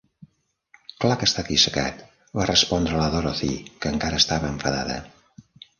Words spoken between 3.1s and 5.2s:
Dorothy, que encara estava enfadada.